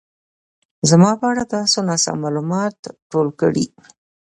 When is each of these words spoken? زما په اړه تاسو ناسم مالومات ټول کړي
زما 0.89 1.11
په 1.19 1.25
اړه 1.31 1.43
تاسو 1.55 1.77
ناسم 1.89 2.15
مالومات 2.23 2.77
ټول 3.11 3.27
کړي 3.41 3.65